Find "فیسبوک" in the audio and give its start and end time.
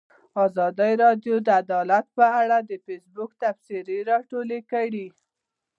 2.85-3.31